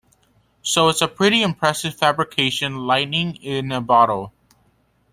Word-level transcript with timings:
So 0.63 0.89
it's 0.89 1.03
a 1.03 1.07
pretty 1.07 1.43
impressive 1.43 1.93
fabrication, 1.93 2.75
lightning 2.87 3.35
in 3.35 3.71
a 3.71 3.81
bottle. 3.81 4.33